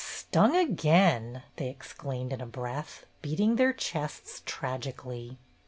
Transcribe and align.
"Stung 0.15 0.55
again!" 0.55 1.43
they 1.57 1.69
exclaimed 1.69 2.33
in 2.33 2.41
a 2.41 2.47
breath, 2.47 3.05
beating 3.21 3.57
their 3.57 3.71
chests 3.71 4.41
tragically. 4.47 5.37